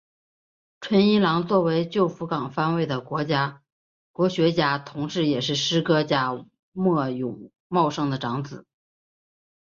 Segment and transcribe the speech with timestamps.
[0.79, 3.23] 纯一郎作为旧福冈藩士的国
[4.29, 8.65] 学家同是也是诗歌家末永茂世的长子。